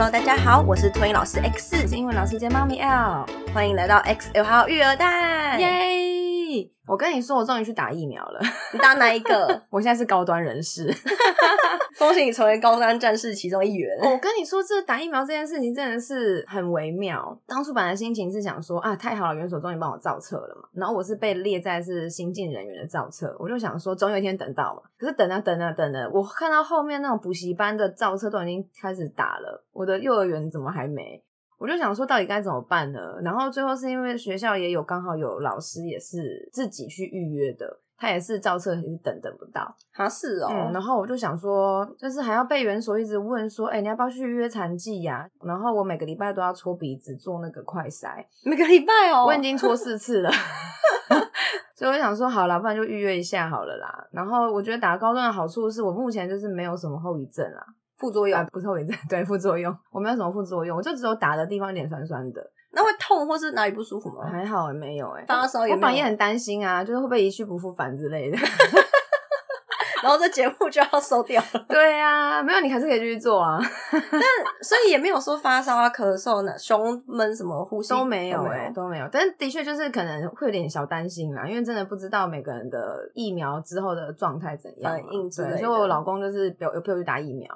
[0.00, 5.58] Hello，大家好，我是托英老师 X，是英文老师兼猫咪 L，欢迎来到 XL 号育儿袋。
[5.58, 6.07] 耶！
[6.86, 8.40] 我跟你说，我终于去打疫苗了。
[8.72, 9.60] 你打哪一个？
[9.68, 10.90] 我现在是高端人士
[11.98, 13.98] 恭喜你成为高端战士其中一员。
[14.02, 17.38] 我跟你说，这打疫苗这件事情真的是很微妙。
[17.46, 20.68] 当初本来心情是想说啊，太好了，元首终于帮我造册了嘛。
[20.72, 24.82] 然后我是被列在是新进人员的造册，我就想说，总有一天等到嘛。
[24.98, 31.22] 可是等啊等啊等啊，我看到后面那种补习班的造册都已经开始打了，我的幼儿园怎么还没？
[31.58, 33.00] 我就想说，到底该怎么办呢？
[33.22, 40.48] 然后最后是因为学校也有刚好有老师也是自己去预约的，他也是造册也是等等不到，啊是哦。
[40.50, 45.28] 嗯，然后我就想说，就是还要被园所一直问说，哎、你要不要去预约残疾呀？
[45.42, 50.30] 然后我每个礼拜都要搓鼻子做那个快筛，每个礼拜哦，我已经搓四次了。
[51.74, 54.06] 所以我想说，好啦，不然就预约一下好了啦。
[54.10, 57.64] 然后我觉得打高端的好处是我目前就是没有什么后遗症啦，
[57.98, 62.40] 副作用啊，不是后遗症， 对副作用，我没有什么副作用，我就只有打的地方有点酸酸的，
[62.72, 64.28] 那会痛或是哪里不舒服吗？
[64.30, 68.38] 还好也没有哎、发烧也我本来也很担心啊，就是会不会一去不复返之类的。
[70.00, 73.58] 然后这节目就要收掉了， 对啊、没有你还是可以继续做啊，
[73.90, 74.22] 但
[74.62, 79.08] 所以也没有说发烧啊、咳嗽呢、胸闷什么呼吸都没有都哎、都没有。
[79.10, 85.58] 但的确就是可能会有点小担心啦，因为真的不知道每个人的疫苗之后的状态怎样嘛反应之类对，的。
[85.58, 87.48] 所以我老公就是有有陪我去打疫苗。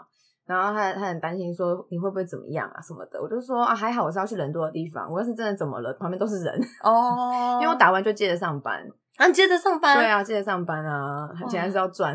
[0.46, 8.82] 然后他他很担心说你会不会怎么样啊什么的，我就说啊还好我是要去人多的地方，我要是真的怎么了，旁边都是人，哦，因为我打完就接着上班，
[9.16, 12.14] 啊，你接着上班，对啊，接着上班啊，钱还是要赚。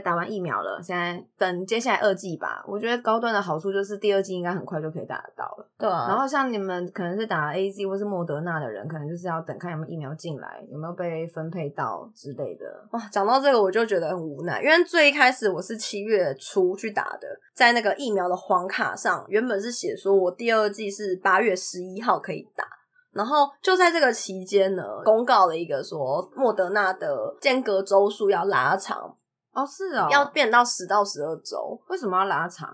[0.00, 2.64] 打完疫苗了，现在等接下来二季吧。
[2.66, 5.68] 我觉得高端的好处就是第二季应该很快就可以打得到了。
[5.78, 12.64] 对啊，然后像你们可能是打 A Z 或是莫德纳的人，可能就是要等看有没有疫苗进来，有没有被分配到之类的。
[12.92, 22.64] 哇，讲到这个我就觉得很无奈，因为最一开始我是七月初去打的，在那个疫苗的黄卡上原本是写说我第二季是八月十一号可以打。
[23.12, 29.14] 然后就在这个期间呢，公告了一个说莫德纳的间隔周数要拉长，
[29.52, 31.80] 哦，是哦，要变到十到十二周。
[31.88, 32.68] 为什么要拉长？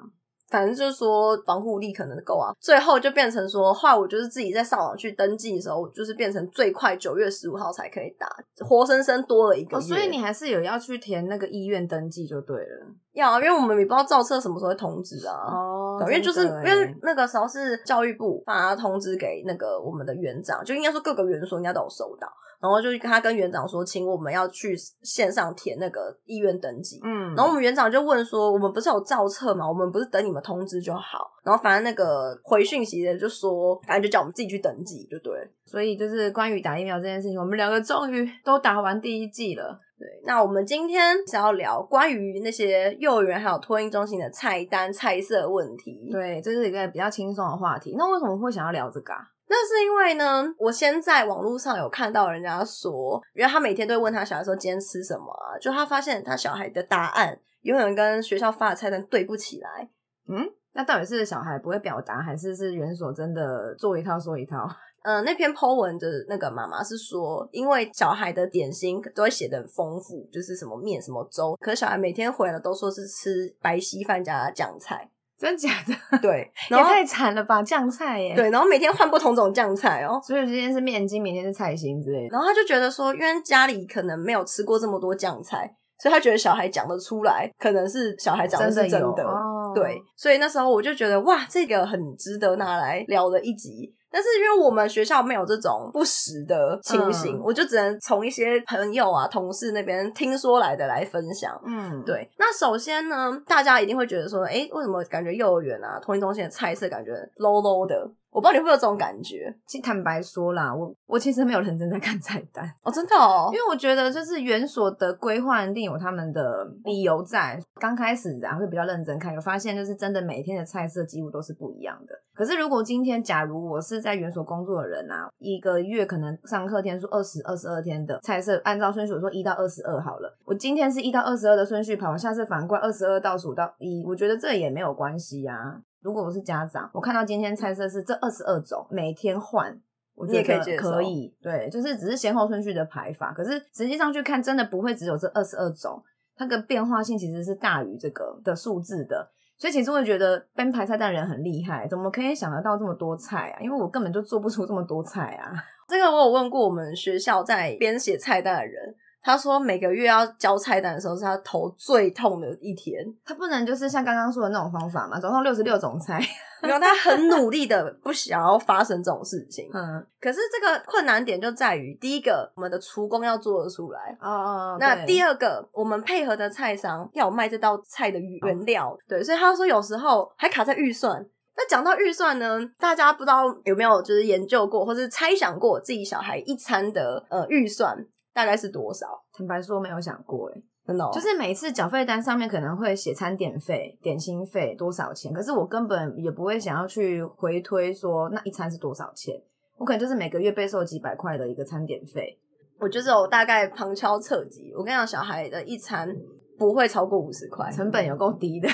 [0.50, 8.26] 反正就是说防护力可能够啊，最后就变成说，后来我就是自己在上网去登记的时候，就是变成最快九月十五号才可以打，
[8.64, 9.86] 活生生多了一个哦，月。
[9.86, 12.86] 所以你还是有要去填那个医院登记就对了。
[13.12, 15.34] 要啊，因为我们也不知道造册什么时候会通知啊。
[15.34, 22.26] 哦，因为就是因为那个时候是教育部发通知给那个我们的园长，就应该说各个园所应该都有收到，
[22.60, 27.00] 然后就跟他跟园长说，请我们要去线上填那个医院登记。
[27.04, 29.68] 嗯，然后我们园长就问说：“我们不是有造册吗？
[29.68, 35.32] 我们不是等你们通知就好？”然后反正那个回讯息的就说，反正就叫我们自己去登记，就对。
[35.64, 39.78] 所以就是关于打疫苗这件事情，我们两个终于都打完第一季了。
[39.98, 46.08] 对，那我们今天是要聊关于那些幼儿园还有托婴中心的菜单、菜色问题。
[46.10, 47.94] 对，这是一个比较轻松的话题。
[47.96, 49.18] 那为什么会想要聊这个啊？
[49.50, 59.88] 那是因为呢，我先在网络上有看到人家说，因为他每天都会问他小孩说今天吃什么啊，就他发现他小孩的答案永远跟学校发的菜单对不起来。
[60.28, 64.68] 嗯，那到底是小孩不会表达，还是是园所真的做一套说一套？
[65.02, 75.08] 嗯， 那篇 po 文的那个妈妈是说，因为小孩的点心都会写的很丰富，就是什么面、什么粥，可是小孩每天回来都说是吃白稀饭加酱菜，
[75.38, 76.18] 真假的？
[76.18, 77.62] 对，也后太惨了吧！
[77.62, 80.20] 酱菜耶，，对，然后每天换不同种酱菜哦。
[80.22, 82.28] 所以今天是面筋，明天是菜心之类的。
[82.32, 89.22] 然后他就觉得说，因为家里可能没有吃过这么多酱菜，所以他觉得小孩讲得出来，可能是小孩讲的是真有的。
[89.22, 93.94] 哦，对，所以那时候我就觉得哇，这个很值得拿来聊的一集。
[94.10, 101.60] 但是因为我们学校没有这种不实的情形，嗯我就只能从一些朋友啊、同事那边听说来的来分享。
[101.64, 108.10] 嗯，对，那首先呢，大家一定会觉得说，哎，为什么感觉幼儿园啊、托婴中心的菜色感觉 low low 的？
[108.30, 117.58] 我不知道你会有这种感觉其实坦白说啦，我我其实没有认真在看菜单，哦，真的哦因，为我觉得就是园所的规划一定有他们的理由在。
[117.80, 122.14] 刚开始啊会比较认真看，有发现就是真的每天的菜色几乎都是不一样的。
[122.34, 135.80] 可是如果今天假如我是在园所工作的人啊，一个月可能上课天数二十二十二天的菜色，按照顺序我说一到二十二好了，我今天是一到二十二的顺序跑，下次反过二十二倒数到一，我觉得这也没有关系啊。
[136.00, 139.76] 如果我是家长，我看到今天菜色是这二十二种，每天换，
[140.14, 146.02] 我觉得可以可以，对，就是只是先后顺序的排法，可是实际上去看，真的不会只有这二十二种，
[146.36, 149.30] 它的变化性其实是大于这个的数字的。
[149.60, 153.60] 所以其实会觉得编排菜单的人很厉害，怎么可以想得到这么多菜啊？
[153.60, 155.52] 因为我根本就做不出这么多菜啊。
[155.88, 158.94] 这个我有问过我们学校在编写菜单的人，
[159.28, 166.18] 他他说每个月要交菜单的时候是他头最痛的一天，他不能就是像刚刚说的那种方法嘛，总共六十六种菜。
[166.62, 169.70] 然后他很努力的不想要发生这种事情。
[169.74, 174.16] 嗯，可是这个困难点就在于，第一个，我们的厨工要做得出来。
[174.18, 181.22] 哦哦，那第二，二个，我们配合的菜商要有卖这道菜的原料，对，所以他说有时候还卡在预算。
[181.54, 187.94] 那讲到预算呢，大家不知道有没有就是研究过，或是猜想过自己小孩一餐的呃预算
[188.38, 189.04] 大概是多少？
[189.32, 199.34] 坦白说没有想过，哎，真的、哦，就是每次缴费单上面可能会写餐点费、点心费多少钱，可是我根本也不会想要去回推说那一餐是多少钱，
[199.76, 202.38] 我可能就是每个月备受几百块的一个餐点费。
[202.78, 204.72] 我就是我大概旁敲侧击。
[204.72, 206.08] 我跟你讲，小孩的一餐
[206.56, 208.68] 不会超过五十块，成本有够低的，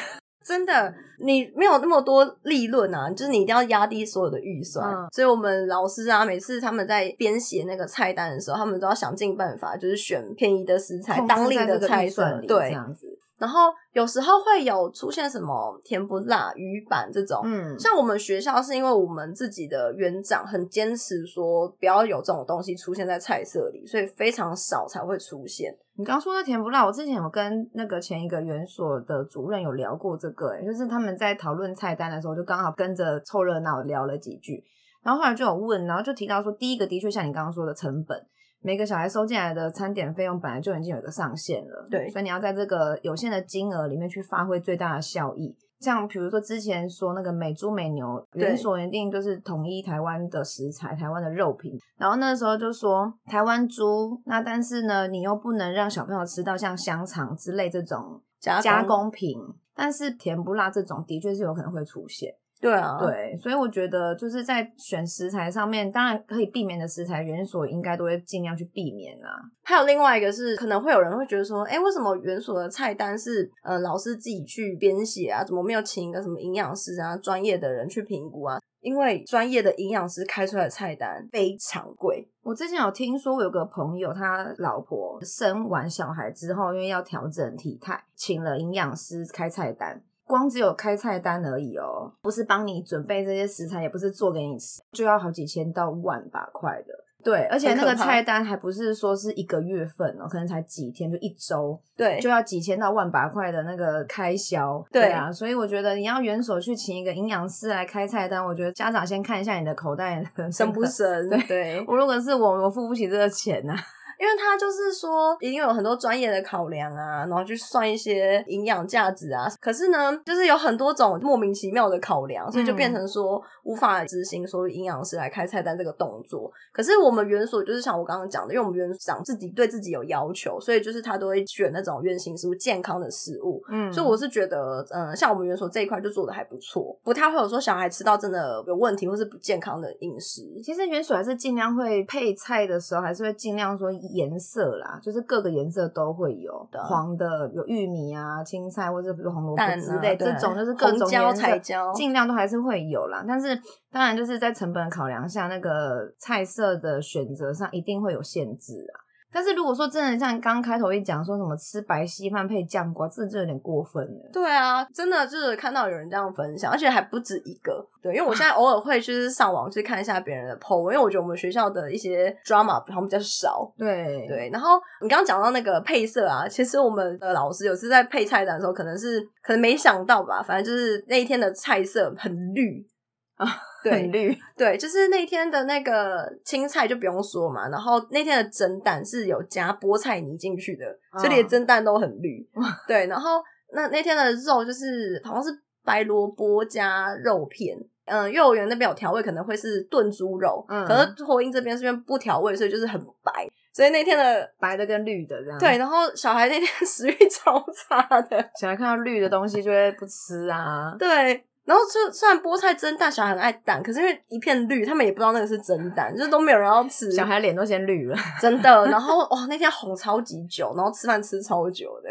[0.45, 4.87] 真的，你没有那么多利润啊，就是你一定要压低所有的预算。
[4.95, 12.73] 嗯所以我们老师啊，每次他们在编写那个菜单的时候，他们都要想尽办法，就是选便宜的食材、当令的菜色预算，里这对。
[12.73, 13.14] 样子，
[13.45, 17.43] 然后有时候会有出现什么甜不辣、鱼板这种。
[17.45, 25.77] 嗯，像我们学校是因为我们自己的园长很坚持说不要有这种东西出现在菜色里，所以非常少才会出现。
[25.97, 34.65] 你刚说的甜不辣，我之前有跟那个前一个园所的主任有聊过这个、欸，就是他们在讨论菜单的时候，就刚好跟着凑热闹聊了几句，
[35.03, 38.19] 然后后来就有问，然后就提到说，第一个的确像你刚刚说的成本，
[38.65, 45.55] 每个小孩收进来的餐点费用本来就已经有一个上限了，对所以你要在这个有限的金额里面去发挥最大的效益。
[45.81, 59.39] 像比如说之前说那个美猪美牛对园所一定就是统一台湾的食材、台湾的肉品，然后那时候就说台湾猪，那但是呢，你又不能让小朋友吃到像香肠之类这种加工加工品，
[59.75, 62.35] 但是甜不辣这种的确是有可能会出现。
[62.61, 69.29] 对啊，对，所以我觉得就是在选食材上面，当然可以避免的食材，园所应该都会尽量去避免啊。
[69.65, 75.45] 还有另外一个是，可能会有人会觉得说，哎，为什么园所的菜单是呃老师自己去编写啊？
[75.45, 78.59] 怎么没有请一个什么营养师啊、专业的人去评估啊？
[78.81, 90.03] 因为专业的营养师开出来的菜单非常贵，我之前有听说，我有个朋友，他老婆生完小孩之后，因为要调整体态，请了营养师开菜单。
[90.27, 96.95] 光只有开菜单而已哦，不是帮你准备这些食材，也不是做给你吃，就要好几千到万把块的。
[97.23, 104.85] 对，而且那个菜单还不是说是一个月份哦，可能才几天，就一周，对，就要几千到万把块的那个开销。
[104.93, 110.23] 对啊，所以我觉得你要园所去请一个营养师来开菜单，我觉得家长先看一下你的口袋
[110.53, 111.31] 深不深？
[111.31, 113.81] 对对，我如果是我，我付不起这个钱呐、啊。
[114.19, 119.47] 因为他就是说，一定有很多专业的考量啊，然后去算一些营养价值啊。
[119.61, 126.51] 可是呢，就是有很多种莫名其妙的考量，所以就变成说无法执行说营养师来开菜单这个动作。
[126.73, 133.63] 可是我们园所就是像我刚刚讲的，因为我们园长自己对自己有要求，所以就是他都会选那种原型食物、健康的食物。
[133.69, 140.43] 嗯所以我是觉得，嗯，像我们园所这一块就做的还不错，不太会有说小孩吃到真的有问题或是不健康的饮食。
[140.63, 153.25] 其实园所还是尽量会配菜的时候，还是会尽量说颜色啦，就是各个颜色都会有的黄的有玉米啊、青菜或者比如红萝卜之类，对这种就是各种红椒颜色彩椒尽量都还是会有啦。
[153.27, 153.55] 但是
[153.91, 159.04] 当然就是在成本考量下，那个菜色的选择上一定会有限制啊。
[159.35, 164.31] 但是如果说真的像刚刚开头一讲说什么吃白稀饭配酱瓜，这就有点过分了。
[164.33, 167.85] 对啊，真的就是看到有人这样分享，而且还不止一个。
[168.01, 173.73] 对，因为我现在偶尔会就是上网去看一下别人的 PO，因为我觉得我们学校的一些 drama 好像比较少。
[173.77, 182.87] 对对，然后你刚刚讲到那个配色啊，其实我们的老师有次在配菜单的时候，可能是可能没想到吧，反正就是那一天的菜色很绿
[183.39, 183.47] 啊，
[183.83, 190.85] 对很绿，对，就是那天的那个青菜就不用说嘛，然后那天的蒸蛋是有加菠菜泥进去的，
[191.19, 192.49] 所以连哦蒸蛋都很绿。
[192.87, 195.51] 对，然后那那天的肉就是好像是
[195.85, 197.77] 白萝卜加肉片。
[198.07, 203.49] 嗯，幼儿园那边有调味，可能会是炖猪肉，嗯可是托婴这边是因为不调味，所以就是很白。
[203.73, 205.59] 所以那天的白的跟绿的这样。
[205.59, 210.95] 对，，然后小孩那天 食欲超差的，小孩看到绿的东西就会不吃啊。
[210.99, 217.11] 对，然后就虽然菠菜蒸蛋小孩很爱蛋，可是因为一片绿，他们也不知道那个是蒸蛋，就是都没有人要吃。
[217.11, 218.17] 小孩脸都先绿了。
[218.41, 222.11] 真的，然后哇，那天红超级久，然后吃饭吃超久的。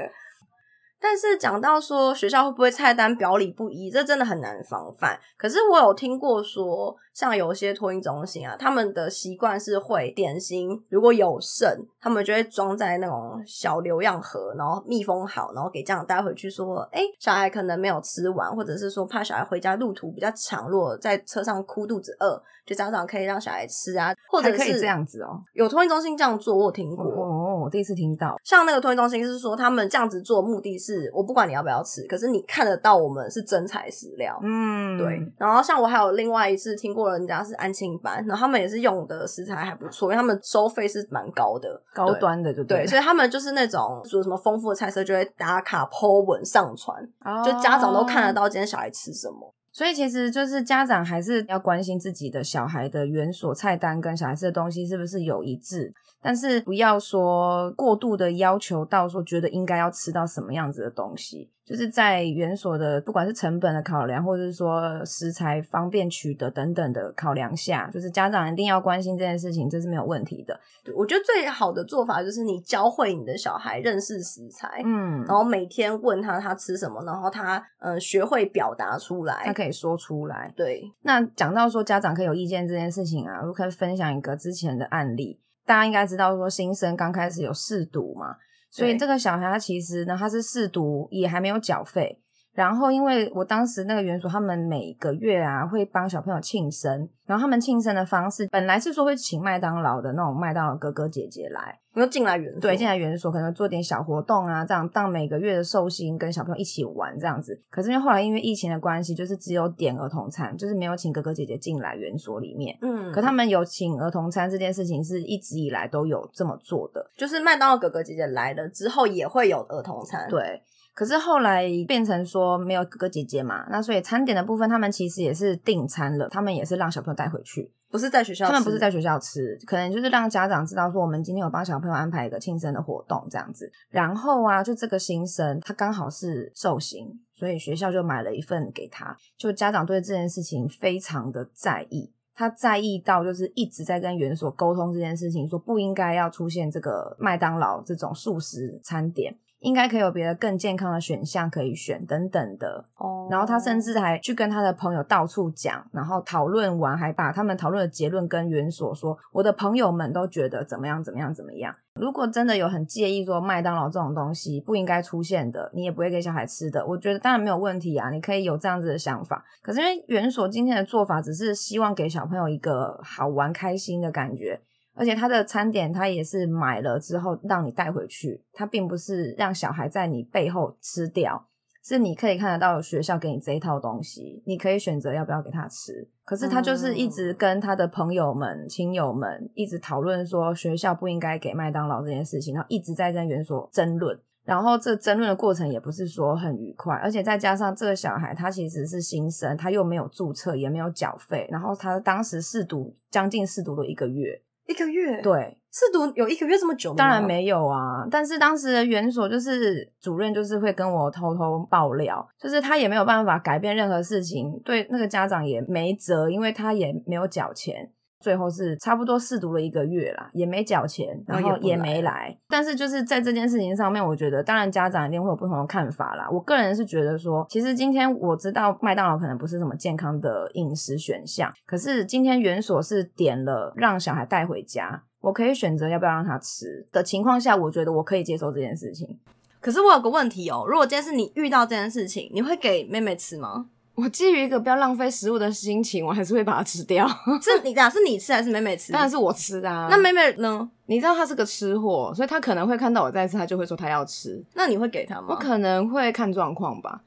[1.04, 5.20] 但是讲到说学校会不会菜单表里不一，这真的很难防范。
[5.38, 11.70] 可是我有听过说，像有些托运中心啊，他们的习惯是会点心如果有剩，
[12.00, 25.42] 他们就会装在那种小流样盒，然后密封好，然后给家长带回去说，哎，小孩可能没有吃完，或者是说怕小孩回家路途比较长，如果在车上哭肚子饿，就家长可以让小孩吃啊，或者是可以这样子哦。
[25.52, 27.06] 有托运中心这样做，我有听过。
[27.06, 28.36] 哦我第一次听到。
[28.44, 34.40] 像那个托运中心是说，他们这样子做目的是，我不管你要不要吃，可是你看得到我们是真材实料。
[34.42, 47.04] 嗯，对，然后像我还有另外一次听过人家是安庆班，然后他们也是用的食材还不错，因为他们收费是蛮高的，高端的就对，所以他们就是那种说什么丰富的菜色就会打卡 po 文上传，
[47.44, 49.54] 就家长都看得到今天小孩吃什么。
[49.74, 61.50] 所以其实就是家长还是要关心自己的小孩的园所菜单跟小孩吃的东西是不是有一致，但是不要说过度的要求到说觉得应该要吃到什么样子的东西。
[61.66, 70.60] 就是在园所的不管是成本的考量，或者是说食材方便取得等等的考量下，就是家长一定要关心这件事情，这是没有问题的。
[70.94, 80.54] 我觉得最好的做法就是你教会你的小孩认识食材，嗯，然后每天问他他吃什么，然后他嗯学会表达出来，他可以说出来。
[80.58, 85.40] 对，那讲到说家长可以有意见这件事情啊，我可以分享一个之前的案例。
[85.66, 88.36] 大家应该知道说新生刚开始有试读嘛。
[88.74, 92.20] 所以这个小孩他其实呢，他是试读也还没有缴费。
[92.54, 107.62] 然后因为我当时那个园所，他们每个月啊会帮小朋友庆生，然后他们庆生的方式本来是说会请麦当劳的那种麦当劳哥哥姐姐来，然后进来园所，对，进来园所可能做点小活动啊，这样当每个月的寿星跟小朋友一起玩这样子。
[107.70, 112.78] 可是因为后来因为疫情的关系，就是只有点儿童餐，就是没有请哥哥姐姐进来园所里面。
[112.82, 120.62] 嗯，可他们有请儿童餐这件事情是一直以来都有这么做的，就是麦当劳哥哥姐姐来了之后也会有儿童餐，对。
[120.94, 133.72] 可是后来变成说没有哥哥姐姐嘛，那所以餐点的部分他们其实也是订餐了，他们也是让小朋友带回去，不是在学校，他们不是在学校吃，可能就是让家长知道说我们今天有帮小朋友安排一个庆生的活动这样子。
[133.90, 139.18] 然后啊，就这个新生他刚好是寿星，所以学校就买了一份给他。
[139.36, 149.36] 就家长对这件事情非常的在意，他在意到就是一直在跟园所沟通这件事情，说不应该要出现这个麦当劳这种素食餐点。
[149.64, 153.28] 应该可以有别的更健康的选项可以选等等的哦。
[153.32, 159.18] 然后他甚至还去跟他的朋友到处讲，然后讨论完还把他们讨论的结论跟园所说。
[159.32, 161.74] 我的朋友们都觉得怎么样怎么样怎么样。
[161.96, 169.46] 如果真的有很介意说麦当劳这种东西不应该出现的，你也不会给小孩吃的，我觉得当然没有问题啊，你可以有这样子的想法。
[169.62, 174.60] 可是因为园所今天的做法只是希望给小朋友一个好玩开心的感觉。
[174.96, 181.48] 而且他的餐点，他也是买了之后让你带回去，他并不是让小孩在你背后吃掉，
[181.84, 186.08] 是你可以看得到学校给你这一套东西，你可以选择要不要给他吃。
[186.24, 194.18] 可是他就是一直跟他的朋友们、亲友们一直讨论说学校不应该给麦当劳这件事情，然后一直在跟园所争论。
[194.46, 204.42] 然后这争论的过程也不是说很愉快，而且再加上这个小孩他其实是新生，他又没有注册，也没有缴费，然后他当时试读将近试读了一个月。
[204.66, 206.94] 一个月，对，是读有一个月这么久？
[206.94, 217.92] 当然没有啊，但是当时的园所就是主任，就是会跟我偷偷爆料，就是他也没有办法改变任何事情，对那个家长也没辙，因为他也没有缴钱。
[218.24, 222.34] 最后是差不多试读了一个月啦，也没缴钱，然后也没来。
[222.48, 226.26] 但是就是在这件事情上面，我觉得当然家长一定会有不同的看法啦。
[226.32, 239.20] 我个人是觉得说，其实今天我知道麦当劳可能不是什么健康的饮食选项，可是今天园所是点了让小孩带回家，我可以选择要不要让他吃的情况下，我觉得我可以接受这件事情。
[239.60, 243.68] 可是我有个问题哦，如果今天是你遇到这件事情，你会给妹妹吃吗？
[243.96, 247.08] 我基于一个不要浪费食物的心情，我还是会把它吃掉。
[247.42, 248.92] 是你的是你吃还是美美吃？
[248.92, 249.88] 当然是我吃啊。
[249.90, 250.68] 那美美呢？
[250.88, 254.44] 你知道她是个吃货，所以她可能会看到我在吃，她就会说她要吃。
[254.56, 255.28] 那你会给她吗？
[255.30, 257.02] 我可能会看状况吧。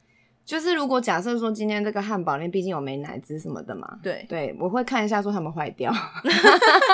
[0.45, 5.91] 就是如果假设说今天这个汉堡里面毕竟有美奶滋什么的嘛，对对，我会看一下说他们坏掉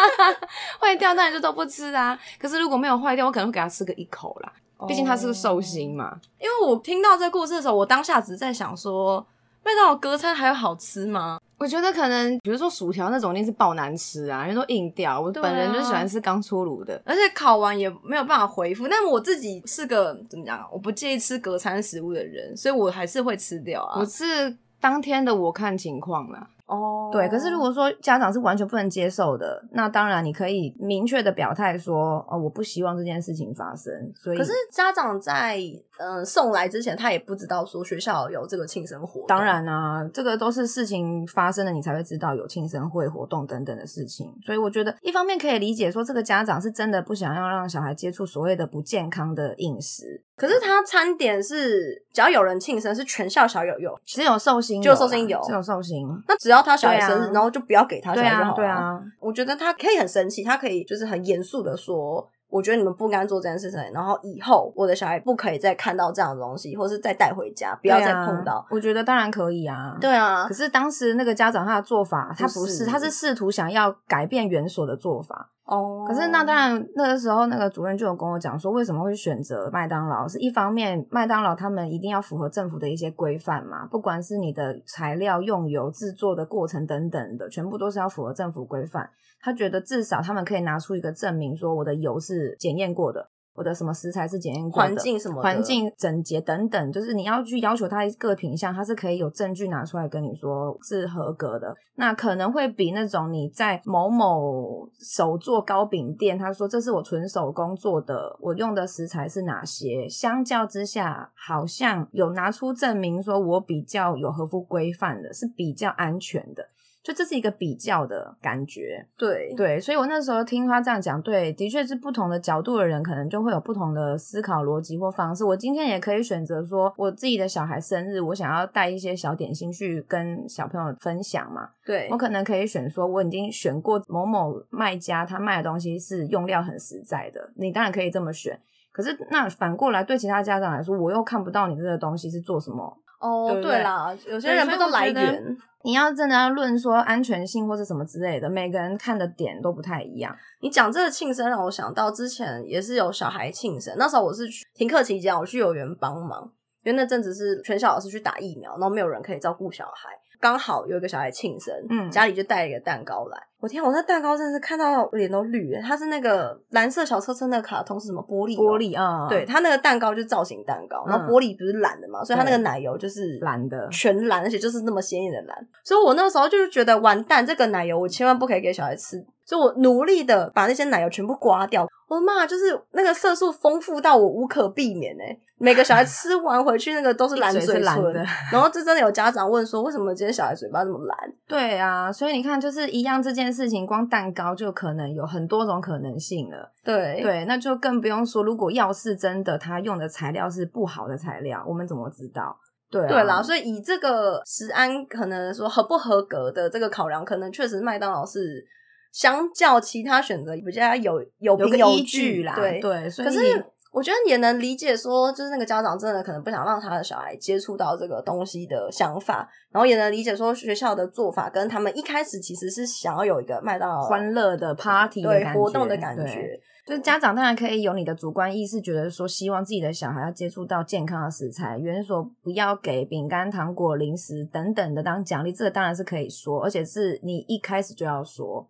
[0.80, 2.18] 坏掉当然就都不吃啊。
[2.38, 4.50] 可是如果没有坏掉，我可能会给他吃个一口啦。
[4.88, 6.18] 毕竟他是个寿星嘛。
[6.40, 9.24] 因为我听到这个故事的时候，我当下只是在想说。
[9.64, 11.38] 麦当劳隔餐还有好吃吗？
[11.58, 15.20] 我觉得可能，比如说薯条那种，一定是爆难吃啊，因为都硬掉。
[15.20, 18.88] 我本人就喜欢吃刚出炉的，而且烤完也没有办法回复。
[18.88, 20.68] 但我自己是个怎么讲？
[20.72, 24.00] 我不介意吃隔餐食物的人，所以我还是会吃掉啊。
[24.00, 26.48] 我是当天的，我看情况啦。
[26.66, 33.92] 哦，对，可是如果说家长是完全不能接受的，那当然你可以明确的表态说，哦，我不希望这件事情发生。
[34.16, 35.60] 所以，可是家长在
[36.02, 39.24] 嗯送来之前，他也不知道说学校有这个庆生活。
[39.28, 44.34] 当然啊，这个都是事情发生了，你才会知道有庆生会活动等等的事情。
[44.44, 50.22] 所以我觉得一方面可以理解说，这个家长是真的不想要让小孩接触所谓的不健康的饮食。
[50.34, 56.08] 可是他餐点是只要有人庆生，是全校小友有，只有寿星，只有寿星有，只有寿星。
[56.26, 59.00] 那只要他小孩生日，然后就不要给他，对啊，对啊。
[59.20, 68.66] 我觉得他可以很生气，他可以就是很严肃的说，我觉得你们不应该做这件事情，然后以后我的小孩不可以再看到这样的东西，或是再带回家，不要再碰到。
[68.68, 69.96] 我觉得当然可以啊。
[69.98, 75.48] 对啊，可是当时那个家长他的做法，他不是，他是试图想要改变园所的做法。
[75.64, 80.26] 哦，可是那当然，那个时候那个主任就有跟我讲说，为什么会选择麦当劳？
[80.26, 89.08] 是一方面，麦当劳他们一定要符合政府的一些规范嘛，不管是你的材料、用油、制作的过程等等的，全部都是要符合政府规范。
[89.40, 101.74] 他觉得至少他们可以拿出一个证明，说我的油是检验过的，我的什么食材是检验过的，环境什么环境整洁等等，就是你要去要求他各品项，他是可以有证据拿出来跟你说是合格的。
[101.96, 116.66] 那可能会比那种你在某某手做糕饼店，他说这是我纯手工做的，我用的食材是哪些，相较之下好像有拿出证明说我比较有合乎规范的，是比较安全的。
[117.02, 125.44] 就这是一个比较的感觉，对对，所以我那时候听他这样讲，对，的确是不同的角度的人，可能就会有不同的思考逻辑或方式。
[125.44, 131.70] 我今天也可以选择说，我自己的小孩生日，我想要带一些小点心去跟小朋友分享嘛。
[131.84, 138.56] 对我可能可以选说，我已经选过某某卖家，他卖的东西是用料很实在的，你当然可以这么选。
[138.92, 142.96] 可是那反过来对其他家长来说，我又看不到你这个东西是做什么。
[143.22, 145.56] 哦，对不对对啦，有些人不都来源。
[145.84, 150.36] 你要真的要论说安全性或是什么之类的，每个人看的点都不太一样。
[150.60, 156.48] 你讲这个庆生让我想到之前也是有小孩庆生，那时候我是去停课期间，我去幼儿园帮忙，
[156.84, 160.10] 因为那阵子是全校老师去打疫苗，然后没有人可以照顾小孩，
[160.42, 162.10] 刚好有一个小孩庆生，嗯。
[162.10, 163.38] 家里就带了一个蛋糕来。
[163.60, 168.76] 我天，我那蛋糕真的是看到脸都绿了，它是那个蓝色小车车那个卡通是什么玻璃哦？
[168.76, 175.56] 玻璃啊，对，它那个蛋糕就是造型蛋糕，然后嗯玻璃不是蓝的嘛，所以它那个奶油就是蓝的全蓝，而且就是那么鲜艳的蓝。
[175.84, 181.86] 所以我那时候就是觉得完蛋，这个奶油我千万不可以给小孩吃，所以我努力的把那些奶油全部刮掉。
[182.08, 188.14] 我的妈，就是那个色素丰富到我无可避免哎、每个小孩吃完回去那个都是蓝一嘴嘴唇，的
[188.50, 191.16] 然后这真的有家长问说，为什么今天小孩嘴巴那么蓝？
[191.46, 196.72] 对啊，所以你看，就是一样这件事情，光蛋糕就可能有很多种可能性了。
[196.82, 202.58] 对对，那就更不用说，如果要是真的他用的材料是不好的材料，我们怎么知道？
[202.90, 208.66] 对、啊、对啦，所以以这个食安可能说合不合格的这个考量，可能确实麦当劳是
[209.12, 212.54] 相较其他选择比较有有有个凭有依据啦。
[212.56, 225.22] 对对，所以可是我觉得也能理解说，就是那个家长真的可能不想让他的小孩接触到这个东西的想法，然后也能理解说学校的做法跟他们一开始其实是想要有一个麦当劳欢乐的 party
[225.54, 226.60] 活动的感对觉。
[226.84, 238.68] 就是家长当然可以有你的主观意识，觉得说希望自己的小孩要接触到健康的食材，园所不要给饼干、糖果、零食等等的当奖励，这个当然是可以说，而且是你一开始就要说。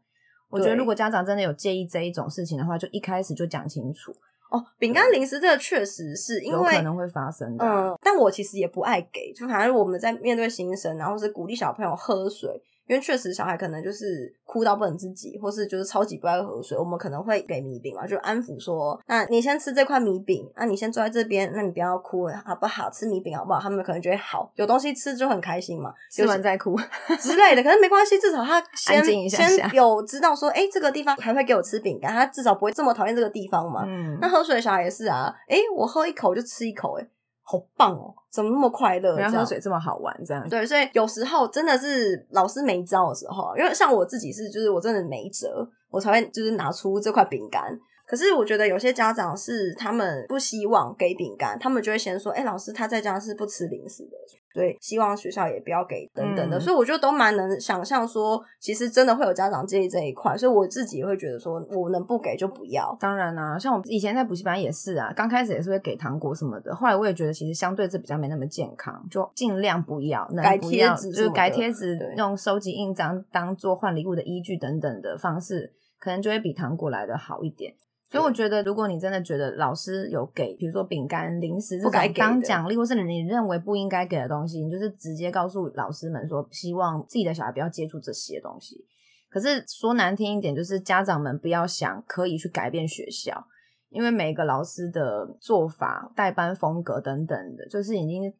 [0.51, 4.15] 我觉得如果家长真的有介意这一种事情的话，就一开始就讲清楚，
[4.53, 7.65] 哦，饼干零食这个确实是因为有可能会发生的。
[7.65, 12.51] 嗯，但我其实也不爱给，就反正我们在面对新生，然后是鼓励小朋友喝水，
[12.87, 22.91] 因为确实小孩可能就是哭到不能自己，或是就是超级不爱喝水，我们可能会给米饼嘛，就安抚说，那你先吃这块米饼，那你先坐在这边，那你不要哭了，好不好？
[22.91, 23.61] 吃米饼好不好？
[23.61, 26.77] 他们可能觉得好，有东西吃就很开心嘛，吃完再哭，
[27.21, 33.85] 之类的，可是没关系，至少他先一下下先有知道说，哎、这个地方还会给我吃饼干，他至少不会这么讨厌这个地方嘛。
[33.87, 37.09] 嗯，那喝水的小孩也是啊，诶，我喝一口就吃一口、诶，
[37.53, 39.15] 好棒哦，怎么那么快乐？
[39.15, 47.79] 这样原来喝水这么好玩，这样对，所以有时候真的是老师没招的时候，因为像我自己是，就是我真的没辙，我才会就是拿出这块饼干。
[48.07, 54.17] 可是我觉得有些家长是他们不希望给饼干，他们就会先说：“哎、老师他在家是不吃零食的，
[54.55, 56.59] 所以希望学校也不要给等等的。
[56.59, 62.97] 嗯所以我觉得都蛮能想象说，其实真的会有家长介意这一块，所以我自己也会觉得说，我能不给就不要。
[63.01, 77.75] 当然啦、像我以前在补习班也是啊，刚开始也是会给糖果什么的，后来我也觉得其实相对这比较没那么健康，就尽量不要，能改贴不要就是改贴纸，用收集印章当做换礼物的依据等等的方式，可能就会比糖果来的好一点。
[78.13, 88.85] 所以我觉得，如果你真的觉得老师有给，比如说饼干、零食这种不该给的当奖励，或是你认为不应该给的东西，你就是直接告诉老师们说，希望自己的小孩不要接触这些东西。
[89.31, 93.47] 可是说难听一点，就是家长们不要想可以去改变学校，
[93.89, 98.35] 因为每个老师的做法、代班风格等等的，就是已经一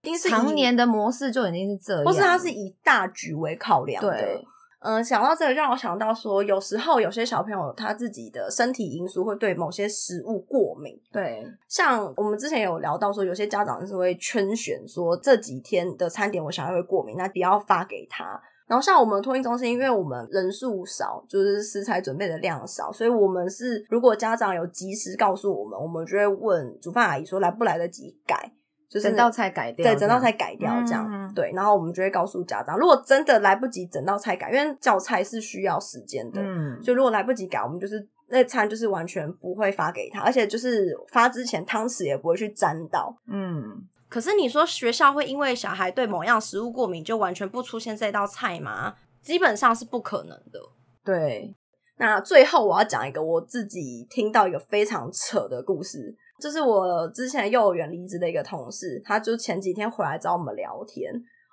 [0.00, 4.42] 定是常年的模式就已经是这样，或是他是以大局为考量的。
[4.80, 18.40] 对，嗯，想到这个，让我想到说，有时候有些小朋友他自己的身体因素会对某些食物过敏，对像我们之前有聊到说，有些家长是会圈选说这几天的餐点我小孩会过敏，那不要发给他。
[18.66, 28.52] 然后像我们托运中心，因为我们人数少，就是食材准备的量少，所以我们是如果家长有及时告诉我们，我们就会问煮饭阿姨说来不来得及改，
[28.88, 43.14] 就是整道菜改掉，对，整道菜改掉这样，嗯对，然后我们就会告诉家长，如果真的来不及整道菜改，因为教材是需要时间的，嗯，就如果来不及改，我们就是那餐就是完全不会发给他，而且就是发之前汤匙也不会去沾到。
[43.26, 43.62] 嗯，
[44.08, 48.94] 可是你说学校会因为小孩对某样食物过敏就完全不出现这道菜吗？
[49.20, 50.58] 基本上是不可能的。
[51.04, 51.54] 对，
[51.98, 61.12] 那最后我要讲一个我自己听到一个非常扯的故事，这是我之前幼儿园离职的一个同事，他就前几天回来找我们聊天，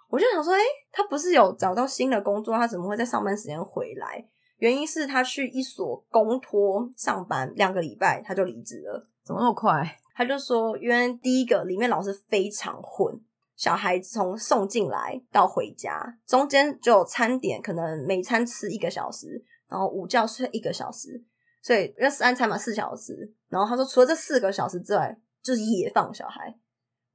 [0.10, 4.26] 我就想说，诶、他不是有找到新的工作，他怎么会在上班时间回来？
[4.58, 9.06] 原因是他去一所公托上班两个礼拜，他就离职了。
[9.24, 10.00] 怎么那么快？
[10.16, 13.14] 他就说，因为第一个里面老师非常混，
[13.58, 21.22] 小孩从送进来到回家中间就有餐点，可能每餐吃一个小时，然后午觉睡一个小时，
[21.62, 26.54] 所以因为三餐嘛四小时，然后他说除了这四个小时之外，就是野放小孩，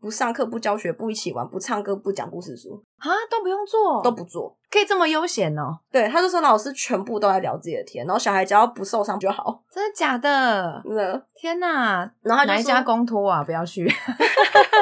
[0.00, 4.57] 不上课不教学不一起玩不唱歌不讲故事书啊，都不用做，都不做。
[4.70, 5.79] 可以这么悠闲哦？
[5.92, 9.62] 对，他就说老师全部都在聊自己的天，然后小孩只要不受伤就好。
[9.70, 10.81] 真的假的？
[10.85, 12.11] 真的，天哪！
[12.22, 13.44] 然后他就哪一家公托啊？
[13.44, 13.85] 不要去。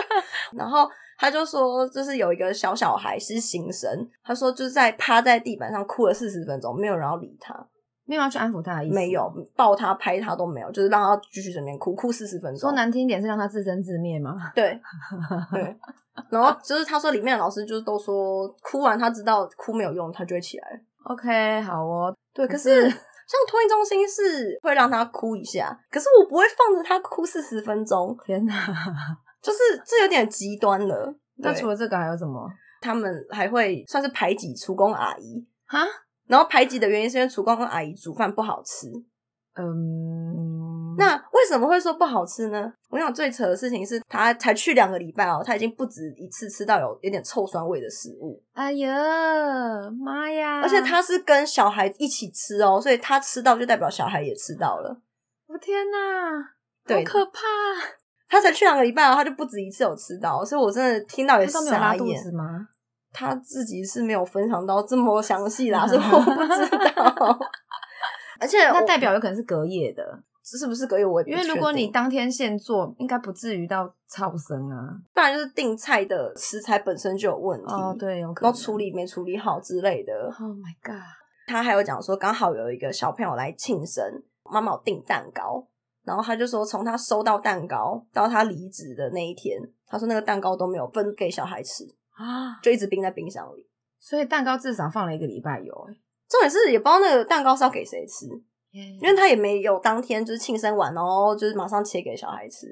[0.53, 3.91] 然后他就说，就是有一个小小孩是新生，
[4.23, 7.55] 他说就是在趴在地板上哭了四十分钟，没有人要理他，
[8.09, 12.59] 没有要去安抚他的意思，没有抱他拍他都没有，就是让他继续在那边哭，哭四十分钟。
[12.59, 14.51] 说难听一点是让他自生自灭吗？
[14.55, 14.81] 对
[15.53, 15.77] 对，
[16.31, 20.83] 然后就是他说里面的老师就是都说哭完他知道哭没有用，他就会起来。
[21.05, 22.15] OK，好哦。
[22.33, 28.55] 对，可是像托运中心是会让他哭一下，可是我不会放着他哭四十分钟，天哪！
[29.43, 31.15] 就是这有点极端了。
[31.37, 32.51] 那除了这个还有什么？
[32.81, 35.85] 他们还会算是排挤出工阿姨，哈？
[36.29, 38.87] 然后排挤的原因是因为厨工阿姨煮饭不好吃。
[39.61, 42.73] 嗯，那为什么会说不好吃呢？
[42.91, 48.89] 我想最扯的事情是他才去两个礼拜哦，他已经不止一次吃到有有点臭酸味的食物，哎呀
[49.91, 50.61] 妈呀！
[50.61, 55.01] 而且他是跟小孩一起吃哦，所以他吃到就代表小孩也吃到了。
[55.49, 56.55] 我天哪，
[56.87, 57.41] 对好可怕！
[58.29, 62.23] 他才去两个礼拜哦，他就不止一次有吃到，所以我真的听到也他都没有拉肚傻眼。
[62.23, 62.69] 子吗？
[63.19, 67.39] 他自己是没有分享到这么详细啦， 所以我不知道。
[68.41, 70.03] 而且我那代表有可能是隔夜的，
[70.45, 74.95] 是不是隔夜我也因为如果你当天现做，应该不至于到超生啊。
[75.13, 78.47] 不然就是订菜的食材本身就有问题，哦，，对，有可能。
[78.47, 80.13] 然后处理没处理好之类的。
[80.39, 81.03] Oh my god！
[81.49, 84.05] 他还有讲说，刚好有一个小朋友来庆生，
[84.45, 85.67] 妈妈有订蛋糕，
[86.05, 91.85] 然后他就说，从他收到蛋糕到他离职的那一天，他说那个蛋糕都没有分给小孩吃，
[92.19, 93.67] 啊，就一直冰在冰箱里。
[93.99, 95.95] 所以蛋糕至少放了一个礼拜有哎、
[96.29, 98.27] 重点是也不知道那个蛋糕是要给谁吃，
[98.71, 102.67] 因因为他也没有当天就是庆生完，然后就是马上切给小孩吃。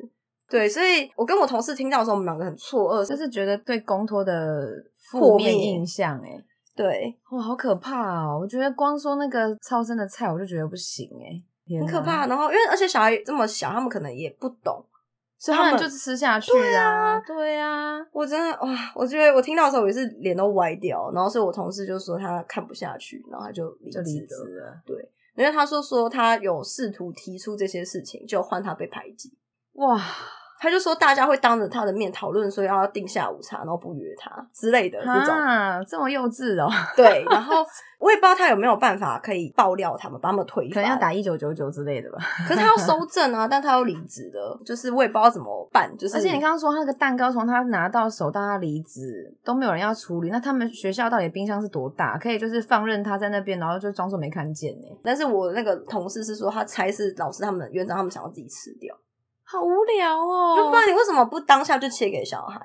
[0.49, 4.71] 对，所以我跟我同事听到的时候，我们两个很错愕，就是觉得对公托的
[5.11, 6.45] 负面印象哎、
[6.77, 8.39] 对，哇，好可怕哦！
[8.41, 12.29] 我觉得光说那个超生的菜，我就觉得不行哎、很可怕。。
[12.29, 14.85] 然后因为而且小孩这么小，他们可能也不懂，
[15.38, 24.35] 所以他们就吃下去啊，对啊，我真的哇，我觉得我听到的时候我也是脸都歪掉，然后所以我同事就说他看不下去，然后他就离职。
[24.59, 24.81] 了。
[24.87, 24.96] 对，
[25.37, 29.37] 因为他说说他有试图提出这些事情，就换他被排挤。
[29.75, 30.03] 哇，
[30.59, 35.35] 他就说大家会当着他的面讨论说要订下午茶，然后不约他之类的这种。
[35.35, 37.64] 啊，这么幼稚哦，对，然后
[37.99, 40.75] 我也不知道他有没有办法可以爆料他们，把他们推翻。
[40.75, 42.19] 可能要打一九九九之类的吧。
[42.47, 45.95] 可是他要收证啊， 但他要离职的，就是我也不知道怎么办。
[45.97, 52.19] 就是而且你刚刚说他那个蛋糕从他拿到手到他离职都没有人要处理，那他们学校到底冰箱是多大？
[52.19, 58.95] 可以就是放任他在那边，然后就装作没看见呢、但是我那个同事是说，他猜是老师他们园长他们想要自己吃掉，
[59.47, 62.61] 好无聊哦就不然你为什么不当下就切给小孩？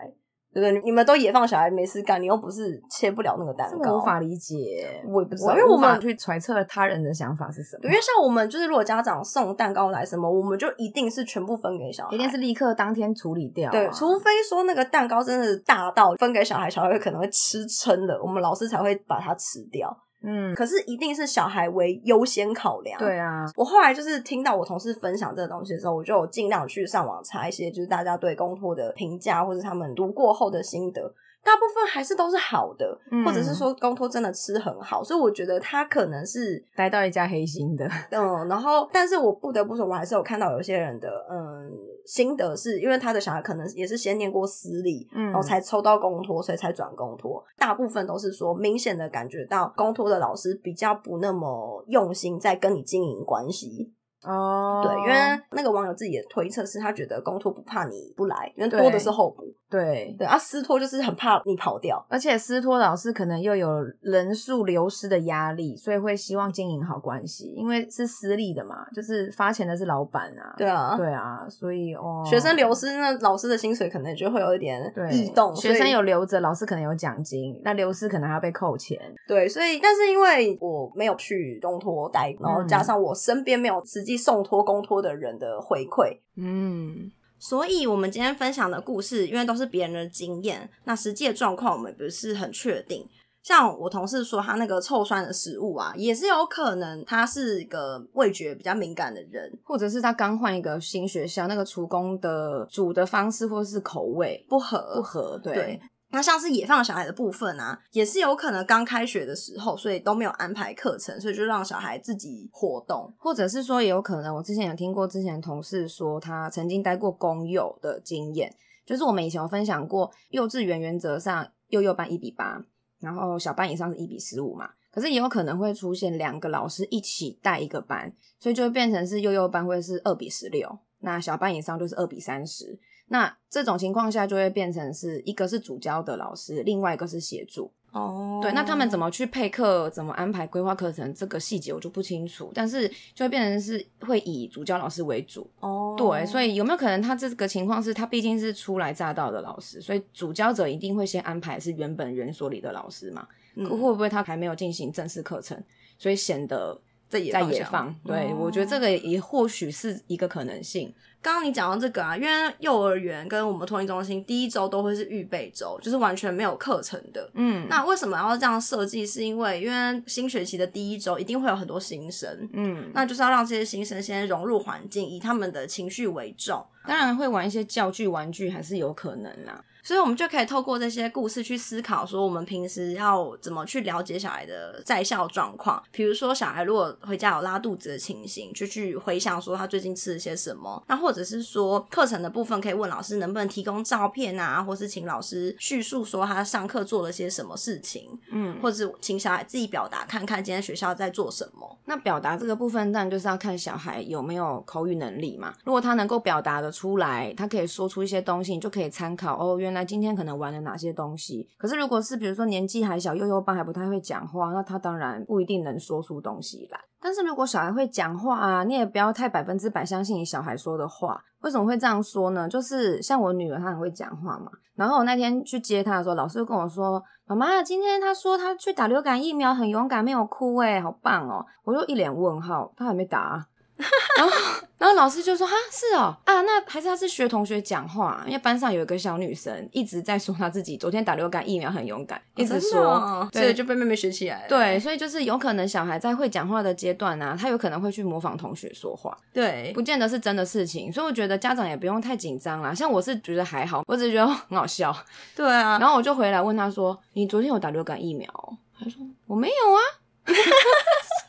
[0.54, 0.82] 对不对？
[0.84, 19.90] 你们都野放小孩没事干，你又不是切不了那个蛋这糕，么无法理解，我也不知道，因为我们们去揣测他人的想法是什么对，因，为像我们就是如果家长送蛋糕来什么，我们就一定是全部分给小孩，一定是立刻当天处理掉啊、对，除非说那个蛋糕真的是大到分给小孩，小孩可能会吃撑了，我们老师才会把它吃掉。
[20.24, 22.98] 嗯，可是一定是小孩为优先考量。
[23.00, 31.14] 对啊，我后来就是听到我同事分享这个东西的时候，我就尽量去上网查一些就是大家对公托的评价，或者他们读过后的心得。
[31.44, 41.72] 大部分还是都是好的，嗯或者是说公托真的吃很好，所以我觉得他可能是待到一家黑心的，嗯，然后但是我不得不说，我还是有看到有些人的嗯
[42.06, 47.44] 心得是，因为他的小孩可能也是先念过私立，嗯然后才抽到公托，所以才转公托。
[47.58, 53.92] 大部分都是说明显的感觉到公托的老师比较不那么用心在跟你经营关系。
[54.24, 59.44] 哦对，因为那个网友自己的推测是他觉得公托不怕你不来，因为多的是候补。
[59.72, 60.14] 对。
[60.20, 62.06] 对啊，私托就是很怕你跑掉。
[62.10, 63.70] 而且私托老师可能又有
[64.02, 70.54] 人数流失的压力，所以会希望经营好关系，因为是私立的嘛，就是发钱的是老板啊。
[70.58, 75.56] 对啊，对啊，所以哦，学生流失，那老师的薪水可能就会有一点对异动。
[75.56, 79.00] 学生有留着，老师可能有奖金，那流失可能还要被扣钱。
[79.28, 93.10] 对，所以但是因为我没有去公托待，然后加上我身边没有实际送托公托的人的回馈，嗯，所以我们今天分享的故事，因为都是别人的经验，那实际的状况我们不是很确定。
[93.42, 105.56] 像我同事说，他那个臭酸的食物啊，也是有可能他是一个味觉比较敏感的人，或者是他刚换一个新学校，那个厨工的煮的方式或是口味不合不合，对。
[105.56, 113.14] 对，那像是野放小孩的部分啊，也是有可能刚开学的时候，所以都没有安排课程，所以就让小孩自己活动。
[113.18, 118.54] 或者是说，也有可能，我之前有听过之前同事说，他曾经待过公幼的经验，
[118.86, 122.62] 就是我们以前有分享过，幼稚园原则上幼幼班一比八，
[123.00, 124.70] 然后小班以上是一比十五嘛。
[124.92, 132.78] 可是也有可能会出现两个老师一起带一个班，所以就会变成是幼幼班会是二比十六，那小班以上就是二比三十。
[133.12, 137.70] 那这种情况下就会变成是一个是主教的老师，另外一个是协助。
[137.92, 145.46] 哦对，那他们怎么去配课，怎么安排规划课程，这个细节我就不清楚，但是就会变成是会以主教老师为主。
[145.60, 153.28] 哦，对，所以以有没有可能他这个情况是他毕竟是初来乍到的老师，所以主教者一定会先安排是原本园所里的老师嘛？
[153.56, 155.62] 嗯会不会他还没有进行正式课程，
[155.98, 157.96] 所以显得在野在放野放？
[158.06, 160.94] 对，哦我觉得这个也或许是一个可能性。
[161.22, 167.30] 刚刚你讲到这个啊，因为幼儿园跟我们托育中心第一周都会是预备周，就是完全没有课程的。
[167.36, 169.06] 嗯，那为什么要这样设计？
[169.06, 176.66] 是因为因为新学期的第一周一定会有很多新生，嗯，那就是要让这些新生先融入环境，以他们的情绪为重。
[176.88, 179.64] 当然会玩一些教具、玩具，还是有可能啦。
[179.84, 185.82] 所以我们就可以透过这些故事去思考，说我们平时要怎么去了解小孩的在校状况。
[185.92, 190.84] 比如说，小孩如果回家有拉肚子的情形，就去回想说他最近吃了些什么。
[190.88, 201.78] 那或者是说课程的部分，可以问老师能不能提供照片啊，或是请老师叙述说他上课做了些什么事情，嗯，或者是请小孩自己表达看看今天学校在做什么。
[201.86, 205.54] 那表达这个部分，当然就是要看小孩有没有口语能力嘛。
[205.64, 209.58] 如果他能够表达的出来，他可以说出一些东西，你就可以参考哦。
[209.60, 211.48] 原来今天可能玩了哪些东西。
[211.58, 216.80] 可是如果是比如说年纪还小，幼幼班还不太会讲话，那他当然不一定能说出东西来。
[217.00, 221.22] 但是如果小孩会讲话啊，你也不要太百分之百相信你小孩说的话。
[221.42, 222.48] 为什么会这样说呢？
[222.48, 224.52] 就是像我女儿，她很会讲话嘛。
[224.76, 233.48] 然后我那天去接她的时候，老师就跟我说：“妈妈，今天她说她去打流感疫苗，很勇敢，没有哭，诶好棒哦！”我就一脸问号，她还没打、啊。
[234.18, 234.32] 然后，
[234.78, 244.50] 然后老师就说：“哈，是哦，啊，那还是他是学同学讲话，因为班上有一个小女生一直在说她自己昨天打流感疫苗很勇敢，一直说，哦对所以就被妹妹学起来了。
[244.50, 252.74] 对，所以就是有可能小孩在会讲话的阶段呢、他有可能会去模仿同学说话，对不见得是真的事情，所以我觉得家长也不用太紧张啦。
[252.74, 254.96] 像我是觉得还好，我只是觉得很好笑，
[255.36, 259.80] 对啊，然后我就回来问他说：“你昨天有打流感疫苗哦？”他说：“我没有啊。”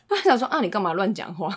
[0.09, 1.49] 我想说啊，你干嘛乱讲话？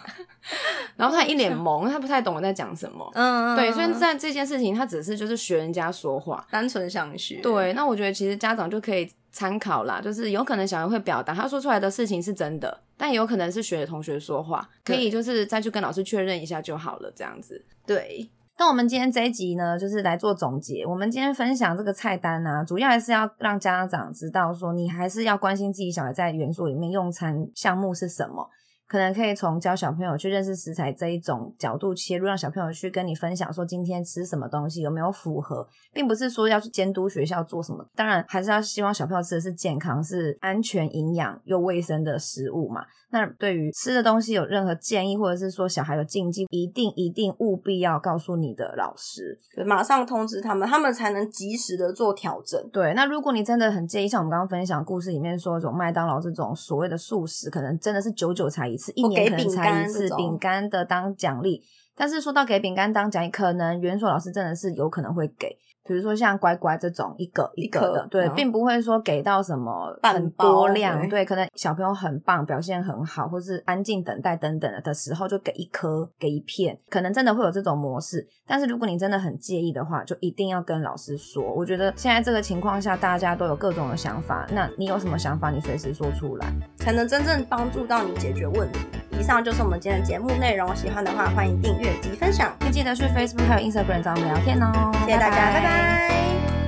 [0.97, 3.11] 然后他一脸懵，他不太懂我在讲什么。
[3.15, 6.47] 嗯，对，所以在这件事情，他只是就是学人家说话。
[6.51, 7.41] 单纯想学。
[7.43, 17.63] 对，那我觉得其实家长就可以参考啦，就是有可能小孩会表达，他说出来的事情是真的，但也有可能是学同学说话，可以就是再去跟老师确认一下就好了，这样子。
[17.87, 20.87] 对，那我们今天这一集呢，就是来做总结。
[20.87, 28.49] 我们今天分享这个菜单呢、主要还是要让家长知道说，你还是要关心自己小孩在园所里面用餐项目是什么。
[28.87, 37.85] 可能可以从教小朋友去认识食材这一种角度切入，让小朋友去跟你分享说今天吃什么东西有没有符合，并不是说要去监督学校做什么。
[37.95, 42.85] 当然还是要希望小朋友吃的是健康、是安全、营养又卫生的食物嘛。
[43.11, 49.39] 那对于吃的东西有任何建议，或者是说小孩有禁忌，一定一定务必要告诉你的老师。
[49.65, 52.61] 马上通知他们，他们才能及时的做调整。
[52.73, 61.63] 对，那如果你真的很介意，像我们刚刚分享故事里面说，这种麦当劳这种所谓的素食，可能真的是久久才一次，一年可能才一次，饼干的当奖励。
[61.95, 78.27] 但是说到给饼干当奖励，可能园所老师真的是有可能会给，比如说像乖乖这种一个一个的，对，嗯并不会说给到什么很多量，对对，可能小朋友很棒，表现很好，或是安静等待等等的的时候，就给一颗，给一片，可能真的会有这种模式。
[78.47, 81.43] 但是如果你真的很介意的话，就一定要跟老师说。
[81.55, 86.47] 我觉得现在这个情况下，大家都有各种的想法，那你有什么想法，你随时说出来。
[86.79, 88.81] 才能真正帮助到你解决问题。
[89.19, 94.93] 以上就是我们今天的节目内容，喜欢的话欢迎订阅及分享，并记得去 Facebook 还有 Instagram 找我们聊天哦。
[95.07, 96.66] 谢谢大家，拜拜 Bye.